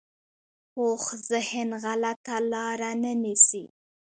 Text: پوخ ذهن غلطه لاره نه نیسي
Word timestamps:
پوخ 0.73 1.03
ذهن 1.29 1.69
غلطه 1.83 2.35
لاره 2.51 2.91
نه 3.01 3.13
نیسي 3.23 3.63